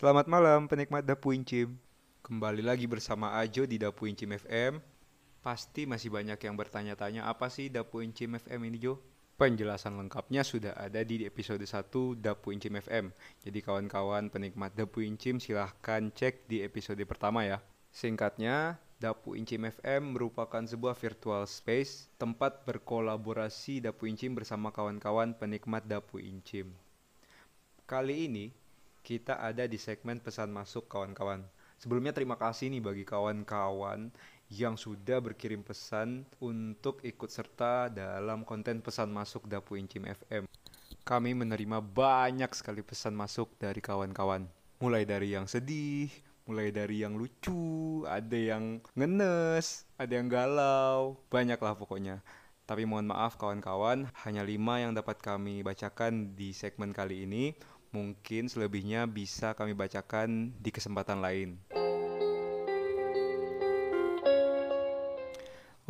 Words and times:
Selamat 0.00 0.32
malam 0.32 0.64
penikmat 0.64 1.04
Dapu 1.04 1.36
Incim. 1.36 1.76
Kembali 2.24 2.64
lagi 2.64 2.88
bersama 2.88 3.36
Ajo 3.36 3.68
di 3.68 3.76
Dapu 3.76 4.08
Incim 4.08 4.32
FM. 4.32 4.80
Pasti 5.44 5.84
masih 5.84 6.08
banyak 6.08 6.40
yang 6.40 6.56
bertanya-tanya 6.56 7.28
apa 7.28 7.52
sih 7.52 7.68
Dapu 7.68 8.00
Incim 8.00 8.32
FM 8.32 8.64
ini 8.64 8.80
Jo? 8.80 8.96
Penjelasan 9.36 10.00
lengkapnya 10.00 10.40
sudah 10.40 10.72
ada 10.72 11.04
di 11.04 11.28
episode 11.28 11.60
1 11.60 12.16
Dapu 12.16 12.48
Incim 12.48 12.80
FM. 12.80 13.12
Jadi 13.44 13.60
kawan-kawan 13.60 14.32
penikmat 14.32 14.72
Dapu 14.72 15.04
Incim 15.04 15.36
silahkan 15.36 16.08
cek 16.08 16.48
di 16.48 16.64
episode 16.64 17.04
pertama 17.04 17.44
ya. 17.44 17.60
Singkatnya, 17.92 18.80
Dapu 18.96 19.36
Incim 19.36 19.68
FM 19.68 20.16
merupakan 20.16 20.64
sebuah 20.64 20.96
virtual 20.96 21.44
space 21.44 22.08
tempat 22.16 22.64
berkolaborasi 22.64 23.84
Dapu 23.84 24.08
Incim 24.08 24.32
bersama 24.32 24.72
kawan-kawan 24.72 25.36
penikmat 25.36 25.84
Dapu 25.84 26.24
Incim. 26.24 26.72
Kali 27.84 28.32
ini 28.32 28.69
kita 29.00 29.40
ada 29.40 29.64
di 29.64 29.80
segmen 29.80 30.20
pesan 30.20 30.52
masuk 30.52 30.86
kawan-kawan. 30.86 31.44
Sebelumnya 31.80 32.12
terima 32.12 32.36
kasih 32.36 32.68
nih 32.68 32.84
bagi 32.84 33.04
kawan-kawan 33.08 34.12
yang 34.52 34.74
sudah 34.76 35.22
berkirim 35.22 35.64
pesan 35.64 36.28
untuk 36.42 37.00
ikut 37.06 37.30
serta 37.32 37.88
dalam 37.88 38.44
konten 38.44 38.84
pesan 38.84 39.08
masuk 39.08 39.48
Dapu 39.48 39.80
Incim 39.80 40.04
FM. 40.04 40.44
Kami 41.06 41.30
menerima 41.32 41.80
banyak 41.80 42.52
sekali 42.52 42.84
pesan 42.84 43.16
masuk 43.16 43.56
dari 43.56 43.80
kawan-kawan. 43.80 44.44
Mulai 44.82 45.08
dari 45.08 45.32
yang 45.32 45.48
sedih, 45.48 46.12
mulai 46.44 46.74
dari 46.74 47.06
yang 47.06 47.14
lucu, 47.14 48.02
ada 48.04 48.34
yang 48.36 48.82
ngenes, 48.98 49.86
ada 49.96 50.12
yang 50.18 50.26
galau, 50.26 51.14
banyaklah 51.30 51.78
pokoknya. 51.78 52.20
Tapi 52.66 52.86
mohon 52.86 53.10
maaf 53.10 53.38
kawan-kawan, 53.38 54.10
hanya 54.26 54.42
lima 54.46 54.78
yang 54.82 54.94
dapat 54.94 55.18
kami 55.18 55.62
bacakan 55.62 56.34
di 56.34 56.50
segmen 56.54 56.94
kali 56.94 57.26
ini. 57.26 57.54
Mungkin 57.90 58.46
selebihnya 58.46 59.06
bisa 59.10 59.54
kami 59.54 59.74
bacakan 59.74 60.54
di 60.58 60.70
kesempatan 60.70 61.18
lain. 61.18 61.58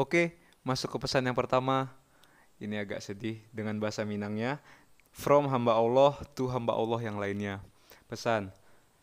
Oke, 0.00 0.36
masuk 0.64 0.96
ke 0.96 0.98
pesan 1.04 1.28
yang 1.28 1.36
pertama. 1.36 1.92
Ini 2.56 2.84
agak 2.84 3.04
sedih 3.04 3.40
dengan 3.52 3.76
bahasa 3.76 4.04
Minangnya. 4.08 4.60
From 5.12 5.48
hamba 5.52 5.76
Allah 5.76 6.16
to 6.32 6.48
hamba 6.48 6.72
Allah 6.72 7.00
yang 7.04 7.20
lainnya. 7.20 7.60
Pesan, 8.08 8.48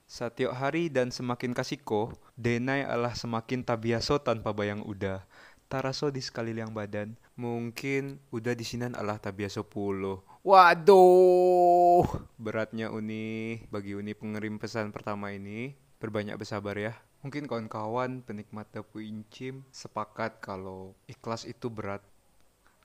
Setiap 0.08 0.56
hari 0.56 0.88
dan 0.88 1.12
semakin 1.12 1.52
kasiko, 1.52 2.16
denai 2.40 2.88
Allah 2.88 3.12
semakin 3.12 3.60
tabiaso 3.60 4.16
tanpa 4.24 4.56
bayang 4.56 4.80
udah. 4.88 5.28
Taraso 5.68 6.08
di 6.08 6.24
sekaliling 6.24 6.72
badan, 6.72 7.12
mungkin 7.36 8.16
udah 8.32 8.56
di 8.56 8.64
sinan 8.64 8.96
Allah 8.96 9.20
tabiaso 9.20 9.68
pulo. 9.68 10.24
Waduh, 10.48 12.08
beratnya 12.40 12.88
Uni 12.88 13.60
bagi 13.68 14.00
Uni 14.00 14.16
pengirim 14.16 14.56
pesan 14.56 14.96
pertama 14.96 15.36
ini. 15.36 15.76
Berbanyak 16.00 16.40
bersabar 16.40 16.80
ya. 16.80 16.96
Mungkin 17.20 17.52
kawan-kawan 17.52 18.24
penikmat 18.24 18.72
Dapu 18.72 19.04
Incim 19.04 19.68
sepakat 19.76 20.40
kalau 20.40 20.96
ikhlas 21.04 21.44
itu 21.44 21.68
berat. 21.68 22.00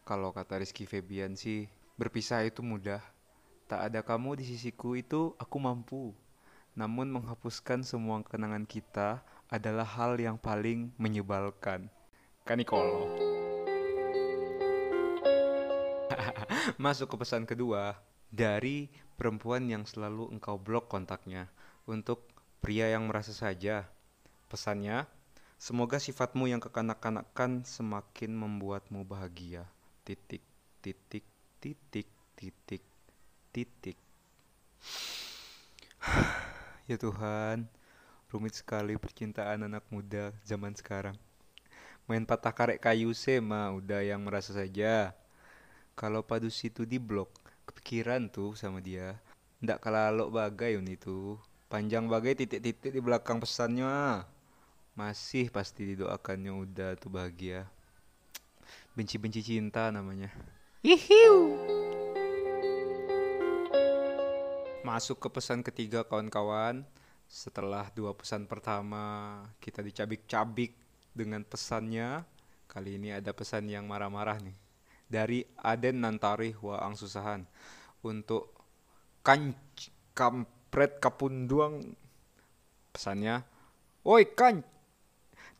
Kalau 0.02 0.34
kata 0.34 0.58
Rizky 0.58 0.90
Febian 0.90 1.38
sih, 1.38 1.70
berpisah 1.94 2.42
itu 2.42 2.66
mudah. 2.66 2.98
Tak 3.70 3.94
ada 3.94 4.02
kamu 4.02 4.42
di 4.42 4.44
sisiku 4.50 4.98
itu 4.98 5.38
aku 5.38 5.62
mampu. 5.62 6.10
Namun 6.74 7.14
menghapuskan 7.14 7.86
semua 7.86 8.26
kenangan 8.26 8.66
kita 8.66 9.22
adalah 9.46 9.86
hal 9.86 10.18
yang 10.18 10.34
paling 10.34 10.90
menyebalkan. 10.98 11.86
Kanikolo. 12.42 13.31
Masuk 16.82 17.10
ke 17.10 17.16
pesan 17.18 17.44
kedua 17.48 17.98
dari 18.30 18.88
perempuan 19.18 19.66
yang 19.66 19.84
selalu 19.84 20.30
engkau 20.30 20.58
blok 20.58 20.86
kontaknya 20.88 21.50
untuk 21.86 22.28
pria 22.62 22.90
yang 22.90 23.10
merasa 23.10 23.34
saja. 23.34 23.90
Pesannya, 24.46 25.08
semoga 25.58 25.98
sifatmu 25.98 26.46
yang 26.46 26.60
kekanak-kanakan 26.60 27.66
semakin 27.66 28.36
membuatmu 28.36 29.02
bahagia. 29.02 29.66
Titik, 30.06 30.44
titik, 30.84 31.26
titik, 31.58 32.08
titik, 32.36 32.84
titik. 33.50 33.98
Ya 36.90 36.98
Tuhan, 36.98 37.70
rumit 38.34 38.58
sekali 38.58 38.98
percintaan 38.98 39.70
anak 39.70 39.86
muda 39.86 40.34
zaman 40.42 40.74
sekarang. 40.74 41.14
Main 42.10 42.26
patah 42.26 42.50
karek 42.50 42.82
kayu 42.82 43.14
sema 43.14 43.70
udah 43.70 44.02
yang 44.02 44.18
merasa 44.26 44.50
saja. 44.50 45.14
Kalau 45.92 46.24
padus 46.24 46.56
itu 46.64 46.88
di 46.88 46.96
blok, 46.96 47.28
kepikiran 47.68 48.32
tuh 48.32 48.56
sama 48.56 48.80
dia. 48.80 49.20
Ndak 49.60 49.78
kalah 49.84 50.10
bagai 50.32 50.80
un 50.80 50.88
itu. 50.88 51.36
Panjang 51.68 52.08
bagai 52.08 52.36
titik-titik 52.36 52.92
di 52.92 53.00
belakang 53.00 53.40
pesannya. 53.40 54.24
Masih 54.96 55.52
pasti 55.52 55.92
didoakannya 55.92 56.52
udah 56.52 56.96
tuh 56.96 57.12
bahagia. 57.12 57.68
Benci-benci 58.96 59.40
cinta 59.44 59.92
namanya. 59.92 60.32
Hihiu. 60.80 61.60
Masuk 64.84 65.20
ke 65.22 65.28
pesan 65.28 65.60
ketiga 65.60 66.04
kawan-kawan. 66.08 66.84
Setelah 67.28 67.88
dua 67.96 68.12
pesan 68.12 68.44
pertama 68.44 69.40
kita 69.60 69.80
dicabik-cabik 69.80 70.76
dengan 71.12 71.44
pesannya. 71.44 72.24
Kali 72.68 72.96
ini 72.96 73.12
ada 73.12 73.32
pesan 73.36 73.68
yang 73.68 73.84
marah-marah 73.88 74.40
nih. 74.40 74.71
Dari 75.12 75.44
Aden 75.60 76.00
Nantari 76.00 76.56
Waang 76.56 76.96
Susahan. 76.96 77.44
Untuk 78.00 78.56
kan 79.20 79.52
kampret 80.16 80.96
kapunduang 80.96 81.92
pesannya. 82.96 83.44
Woi 84.02 84.24
kan 84.32 84.64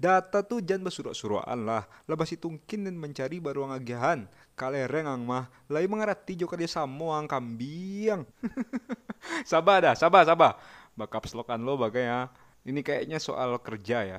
Data 0.03 0.43
tuh 0.43 0.59
jangan 0.59 0.91
bersurak-surakan 0.91 1.63
lah. 1.63 1.87
Labas 2.11 2.35
itungkin 2.35 2.91
dan 2.91 2.99
mencari 2.99 3.39
baru 3.39 3.71
ngagihan. 3.71 4.27
Kalereng 4.59 5.07
ang 5.07 5.23
mah. 5.23 5.47
Lai 5.71 5.87
mengerti 5.87 6.35
jo 6.35 6.51
dia 6.59 6.67
samo 6.67 7.15
ang 7.15 7.31
kambiang. 7.31 8.27
sabar 9.51 9.79
dah, 9.79 9.95
sabar, 9.95 10.27
sabar. 10.27 10.59
Bakap 10.99 11.31
selokan 11.31 11.63
lo 11.63 11.79
bagai 11.79 12.03
ya. 12.03 12.35
Ini 12.67 12.83
kayaknya 12.83 13.23
soal 13.23 13.55
kerja 13.63 14.03
ya. 14.03 14.19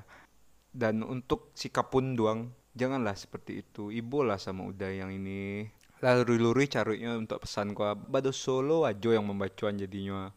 Dan 0.71 1.03
untuk 1.03 1.51
sikap 1.51 1.91
pun 1.91 2.15
doang, 2.15 2.47
janganlah 2.73 3.13
seperti 3.17 3.65
itu. 3.65 3.93
Ibu 3.93 4.25
lah 4.25 4.41
sama 4.41 4.67
udah 4.69 4.89
yang 4.89 5.13
ini. 5.13 5.69
Lalu 6.03 6.35
luri 6.35 6.67
caranya 6.67 7.15
untuk 7.15 7.47
pesan 7.47 7.71
gua. 7.71 7.95
Bado 7.95 8.35
solo 8.35 8.83
aja 8.83 9.15
yang 9.15 9.23
membacuan 9.23 9.79
jadinya. 9.79 10.33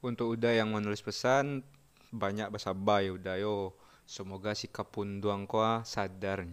Untuk 0.00 0.38
udah 0.38 0.52
yang 0.56 0.72
menulis 0.72 1.04
pesan, 1.04 1.60
banyak 2.14 2.48
bahasa 2.48 2.72
ya 3.02 3.10
udah 3.12 3.36
yo 3.36 3.74
Semoga 4.04 4.52
si 4.52 4.68
kapunduang 4.68 5.48
koa 5.48 5.80
sadar. 5.80 6.44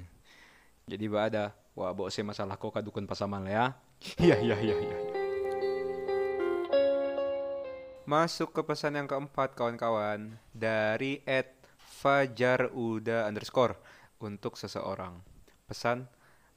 Jadi 0.87 1.05
ba 1.11 1.27
ada 1.27 1.51
wah 1.75 1.91
bawa 1.91 2.07
saya 2.07 2.23
masalah 2.23 2.55
ko 2.55 2.71
kadukun 2.71 3.03
pasaman 3.03 3.43
ya. 3.43 3.75
Iya 4.15 4.39
iya 4.47 4.55
iya 4.55 4.75
iya. 4.79 4.97
Masuk 8.07 8.55
ke 8.55 8.63
pesan 8.63 8.95
yang 8.95 9.07
keempat 9.07 9.51
kawan-kawan 9.55 10.39
dari 10.55 11.19
Ed 11.27 11.51
Fajar 11.79 12.71
Uda 12.71 13.27
underscore 13.27 13.75
untuk 14.21 14.55
seseorang. 14.55 15.17
Pesan, 15.65 16.05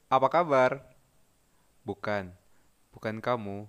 apa 0.05 0.29
kabar? 0.29 0.85
Bukan, 1.81 2.29
bukan 2.93 3.17
kamu. 3.21 3.65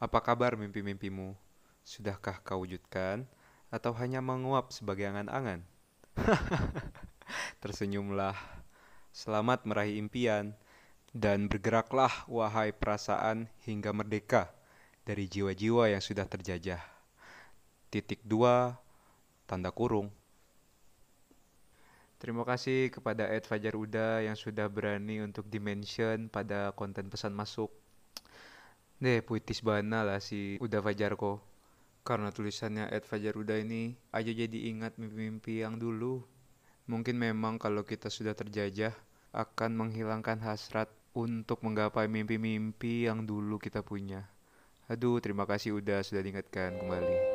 Apa 0.00 0.20
kabar 0.20 0.56
mimpi-mimpimu? 0.56 1.36
Sudahkah 1.84 2.40
kau 2.44 2.64
wujudkan? 2.64 3.24
Atau 3.72 3.96
hanya 3.96 4.20
menguap 4.20 4.72
sebagai 4.72 5.08
angan-angan? 5.08 5.64
Tersenyumlah. 7.62 8.36
Selamat 9.10 9.66
meraih 9.66 9.98
impian 9.98 10.54
dan 11.10 11.50
bergeraklah 11.50 12.26
wahai 12.30 12.70
perasaan 12.70 13.50
hingga 13.66 13.90
merdeka 13.90 14.54
dari 15.02 15.26
jiwa-jiwa 15.26 15.90
yang 15.90 16.02
sudah 16.02 16.26
terjajah. 16.28 16.78
Titik 17.90 18.22
dua, 18.22 18.78
tanda 19.50 19.74
kurung. 19.74 20.14
Terima 22.20 22.44
kasih 22.44 22.92
kepada 22.92 23.24
Ed 23.32 23.48
Fajar 23.48 23.72
Uda 23.72 24.20
yang 24.20 24.36
sudah 24.36 24.68
berani 24.68 25.24
untuk 25.24 25.48
dimention 25.48 26.28
pada 26.28 26.68
konten 26.76 27.08
pesan 27.08 27.32
masuk. 27.32 27.72
Deh, 29.00 29.24
puitis 29.24 29.64
bana 29.64 30.04
lah 30.04 30.20
si 30.20 30.60
Uda 30.60 30.84
Fajar 30.84 31.16
kok. 31.16 31.40
Karena 32.04 32.28
tulisannya 32.28 32.92
Ed 32.92 33.08
Fajar 33.08 33.40
Uda 33.40 33.56
ini 33.56 33.96
aja 34.12 34.28
jadi 34.36 34.68
ingat 34.68 35.00
mimpi-mimpi 35.00 35.64
yang 35.64 35.80
dulu. 35.80 36.20
Mungkin 36.92 37.16
memang 37.16 37.56
kalau 37.56 37.88
kita 37.88 38.12
sudah 38.12 38.36
terjajah 38.36 38.92
akan 39.32 39.80
menghilangkan 39.80 40.44
hasrat 40.44 40.92
untuk 41.16 41.64
menggapai 41.64 42.04
mimpi-mimpi 42.04 43.08
yang 43.08 43.24
dulu 43.24 43.56
kita 43.56 43.80
punya. 43.80 44.28
Aduh, 44.92 45.24
terima 45.24 45.48
kasih 45.48 45.80
udah 45.80 46.04
sudah 46.04 46.20
diingatkan 46.20 46.76
kembali. 46.76 47.29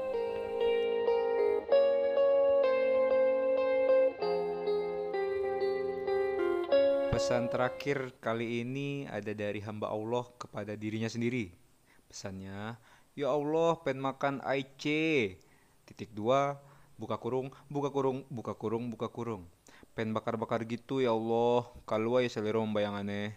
Pesan 7.15 7.47
terakhir 7.47 8.11
kali 8.19 8.59
ini 8.67 9.07
ada 9.07 9.31
dari 9.31 9.63
hamba 9.63 9.87
Allah 9.87 10.27
kepada 10.35 10.75
dirinya 10.75 11.07
sendiri. 11.07 11.47
Pesannya, 12.11 12.75
Ya 13.15 13.31
Allah, 13.31 13.79
pengen 13.79 14.03
makan 14.03 14.43
aice. 14.43 15.39
Titik 15.87 16.11
dua, 16.11 16.59
Buka 16.99 17.15
kurung, 17.15 17.55
buka 17.71 17.87
kurung, 17.87 18.27
buka 18.27 18.51
kurung, 18.59 18.91
buka 18.91 19.07
kurung. 19.07 19.47
Pen 19.95 20.11
bakar-bakar 20.11 20.67
gitu 20.67 20.99
ya 20.99 21.15
Allah, 21.15 21.63
kalau 21.87 22.19
ya 22.19 22.27
selera 22.27 22.59
bayangannya. 22.59 23.31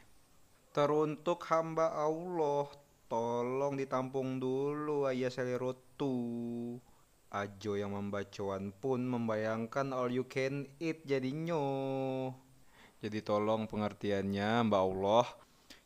Teruntuk 0.74 1.46
hamba 1.46 2.02
Allah, 2.02 2.66
tolong 3.06 3.78
ditampung 3.78 4.42
dulu 4.42 5.06
ayah 5.06 5.30
selero 5.30 5.78
tuh. 5.94 6.82
Ajo 7.30 7.78
yang 7.78 7.94
membacuan 7.94 8.74
pun 8.74 9.06
membayangkan 9.06 9.94
all 9.94 10.10
you 10.10 10.26
can 10.26 10.66
eat 10.82 11.06
jadinya. 11.06 11.62
Jadi 12.98 13.22
tolong 13.22 13.70
pengertiannya 13.70 14.66
Mbak 14.66 14.82
Allah. 14.82 15.26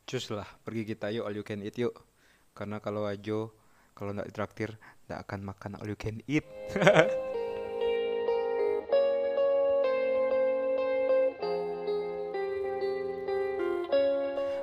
Cus 0.08 0.32
lah, 0.32 0.48
pergi 0.64 0.88
kita 0.88 1.12
yuk 1.12 1.28
all 1.28 1.36
you 1.36 1.44
can 1.44 1.60
eat 1.60 1.76
yuk. 1.76 1.92
Karena 2.56 2.80
kalau 2.80 3.04
Ajo, 3.04 3.52
kalau 3.92 4.16
nggak 4.16 4.32
ditraktir, 4.32 4.80
nggak 5.04 5.20
akan 5.28 5.40
makan 5.44 5.72
all 5.76 5.92
you 5.92 5.98
can 6.00 6.24
eat. 6.24 6.48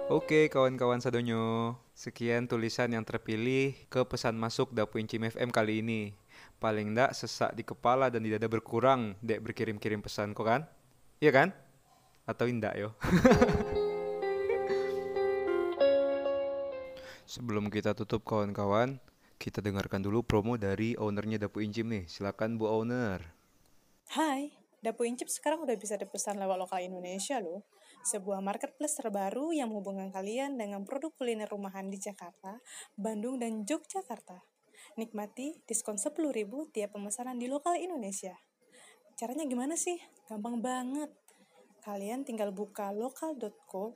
Oke 0.10 0.50
kawan-kawan 0.50 1.06
sadonyo, 1.06 1.78
sekian 1.94 2.50
tulisan 2.50 2.90
yang 2.90 3.06
terpilih 3.06 3.78
ke 3.94 4.02
pesan 4.10 4.34
masuk 4.42 4.74
Dapuin 4.74 5.06
Cim 5.06 5.22
FM 5.22 5.54
kali 5.54 5.86
ini. 5.86 6.18
Paling 6.58 6.98
ndak 6.98 7.14
sesak 7.14 7.54
di 7.54 7.62
kepala 7.62 8.10
dan 8.10 8.26
di 8.26 8.34
dada 8.34 8.50
berkurang 8.50 9.14
dek 9.22 9.38
berkirim-kirim 9.46 10.02
pesan 10.02 10.34
kok 10.34 10.50
kan? 10.50 10.66
Iya 11.22 11.30
kan? 11.30 11.69
Atau 12.30 12.46
indak 12.46 12.78
yo? 12.78 12.94
Sebelum 17.26 17.74
kita 17.74 17.98
tutup 17.98 18.22
kawan-kawan, 18.22 19.02
kita 19.42 19.66
dengarkan 19.66 20.06
dulu 20.06 20.22
promo 20.22 20.54
dari 20.54 20.94
ownernya 20.94 21.42
Dapu 21.42 21.66
Incim 21.66 21.90
nih. 21.90 22.06
Silakan 22.06 22.62
Bu 22.62 22.70
Owner. 22.70 23.34
Hai, 24.14 24.54
Dapu 24.86 25.10
Incip 25.10 25.26
sekarang 25.34 25.66
udah 25.66 25.74
bisa 25.74 25.98
dipesan 25.98 26.38
lewat 26.38 26.70
lokal 26.70 26.86
Indonesia 26.86 27.42
loh. 27.42 27.66
Sebuah 28.06 28.46
marketplace 28.46 29.02
terbaru 29.02 29.50
yang 29.50 29.74
menghubungkan 29.74 30.14
kalian 30.14 30.54
dengan 30.58 30.86
produk 30.86 31.10
kuliner 31.18 31.50
rumahan 31.50 31.90
di 31.90 31.98
Jakarta, 31.98 32.62
Bandung, 32.94 33.42
dan 33.42 33.66
Yogyakarta. 33.66 34.38
Nikmati 34.98 35.66
diskon 35.66 35.98
10.000 35.98 36.14
tiap 36.74 36.94
pemesanan 36.94 37.42
di 37.42 37.50
lokal 37.50 37.78
Indonesia. 37.78 38.38
Caranya 39.18 39.50
gimana 39.50 39.78
sih? 39.78 39.98
Gampang 40.32 40.62
banget. 40.64 41.12
Kalian 41.80 42.28
tinggal 42.28 42.52
buka 42.52 42.92
lokal.co, 42.92 43.96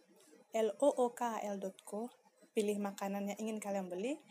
l 0.54 0.70
o 0.80 0.90
o 0.90 1.06
k 1.12 1.42
l.co, 1.44 2.08
pilih 2.56 2.78
makanan 2.80 3.34
yang 3.34 3.40
ingin 3.44 3.58
kalian 3.60 3.92
beli, 3.92 4.22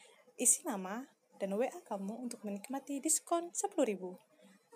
isi 0.41 0.65
nama, 0.65 1.05
dan 1.37 1.59
WA 1.59 1.75
kamu 1.85 2.31
untuk 2.31 2.41
menikmati 2.47 3.03
diskon 3.03 3.51
10.000. 3.51 3.99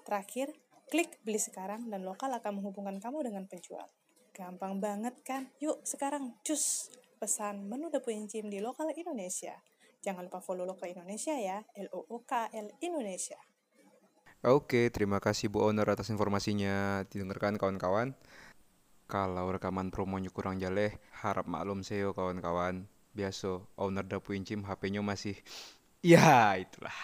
Terakhir, 0.03 0.51
klik 0.91 1.19
beli 1.23 1.39
sekarang 1.39 1.87
dan 1.89 2.03
lokal 2.03 2.35
akan 2.35 2.59
menghubungkan 2.59 2.99
kamu 2.99 3.31
dengan 3.31 3.45
penjual. 3.47 3.87
Gampang 4.35 4.83
banget 4.83 5.15
kan? 5.25 5.49
Yuk 5.63 5.81
sekarang 5.87 6.37
cus 6.45 6.93
pesan 7.17 7.65
menu 7.65 7.89
dapur 7.89 8.13
Incim 8.13 8.53
di 8.53 8.61
lokal 8.61 8.93
Indonesia. 8.93 9.57
Jangan 10.05 10.29
lupa 10.29 10.45
follow 10.45 10.69
lokal 10.69 10.93
Indonesia 10.93 11.35
ya, 11.35 11.65
L 11.75 11.89
O 11.91 12.05
O 12.05 12.23
K 12.23 12.53
L 12.53 12.69
Indonesia. 12.85 13.41
Oke, 14.47 14.93
terima 14.95 15.19
kasih 15.19 15.51
Bu 15.51 15.65
Owner 15.65 15.89
atas 15.89 16.13
informasinya. 16.13 17.03
Didengarkan 17.09 17.59
kawan-kawan. 17.59 18.15
Kalau 19.07 19.55
rekaman 19.55 19.95
promonya 19.95 20.35
kurang 20.35 20.59
jaleh, 20.59 20.99
harap 21.23 21.47
maklum 21.47 21.87
saya 21.87 22.11
kawan-kawan. 22.11 22.91
Biasa, 23.15 23.63
owner 23.79 24.03
Dapu 24.03 24.35
Incim 24.35 24.67
HP-nya 24.67 25.01
masih... 25.01 25.39
Ya, 26.07 26.55
itulah. 26.55 26.95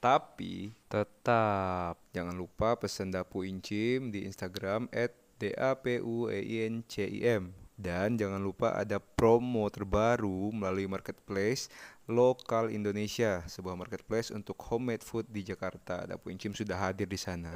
Tapi 0.00 0.72
tetap 0.88 2.00
jangan 2.16 2.32
lupa 2.32 2.72
pesan 2.80 3.12
Dapu 3.12 3.44
Incim 3.44 4.08
di 4.08 4.24
Instagram 4.24 4.88
at 4.88 5.12
D 5.36 5.52
A 5.52 5.76
P 5.76 6.00
U 6.00 6.32
E 6.32 6.40
I 6.40 6.68
N 6.68 6.80
C 6.88 7.04
I 7.04 7.40
M 7.40 7.52
dan 7.80 8.20
jangan 8.20 8.40
lupa 8.40 8.76
ada 8.76 9.00
promo 9.00 9.64
terbaru 9.72 10.52
melalui 10.52 10.84
marketplace 10.84 11.72
lokal 12.08 12.68
Indonesia, 12.68 13.40
sebuah 13.48 13.76
marketplace 13.76 14.28
untuk 14.32 14.60
homemade 14.68 15.04
food 15.04 15.24
di 15.32 15.44
Jakarta. 15.44 16.04
Dapu 16.04 16.28
Incim 16.28 16.52
sudah 16.52 16.76
hadir 16.76 17.08
di 17.08 17.16
sana. 17.16 17.52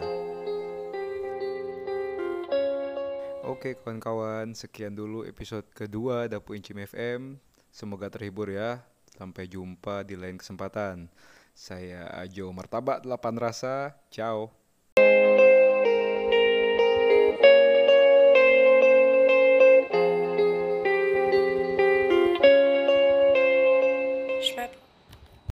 Oke 3.44 3.76
kawan-kawan, 3.76 4.56
sekian 4.56 4.96
dulu 4.96 5.29
episode 5.29 5.69
kedua 5.76 6.25
Dapu 6.32 6.56
Incim 6.56 6.81
FM. 6.81 7.37
Semoga 7.69 8.08
terhibur 8.08 8.49
ya. 8.49 8.81
Sampai 9.12 9.44
jumpa 9.52 10.00
di 10.00 10.17
lain 10.17 10.41
kesempatan. 10.41 11.12
Saya 11.52 12.08
Ajo 12.25 12.49
Martabat 12.56 13.05
8 13.05 13.37
Rasa. 13.37 14.00
Ciao. 14.08 14.64